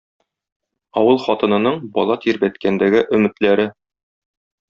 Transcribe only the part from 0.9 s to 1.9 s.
Авыл хатынының